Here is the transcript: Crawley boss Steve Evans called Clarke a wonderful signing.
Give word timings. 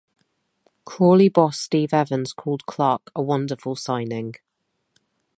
Crawley 0.83 1.29
boss 1.29 1.59
Steve 1.59 1.93
Evans 1.93 2.33
called 2.33 2.65
Clarke 2.65 3.11
a 3.15 3.21
wonderful 3.21 3.75
signing. 3.75 4.33